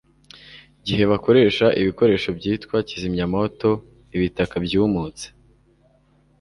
gihe 0.85 1.03
bakoresha 1.11 1.65
ibikoresho 1.81 2.29
byitwa 2.37 2.75
kizimyamwoto, 2.87 3.69
ibitaka 4.15 4.55
byumutse 4.65 5.25